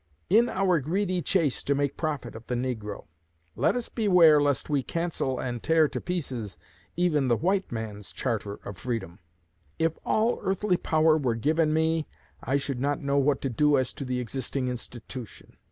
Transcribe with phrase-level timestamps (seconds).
[0.39, 3.05] In our greedy chase to make profit of the negro,
[3.55, 6.57] let us beware lest we cancel and tear to pieces
[6.95, 9.19] even the white man's charter of freedom....
[9.77, 12.07] If all earthly power were given me,
[12.41, 15.57] I should not know what to do as to the existing institution.